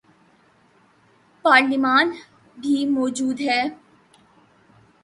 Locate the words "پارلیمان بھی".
1.45-2.85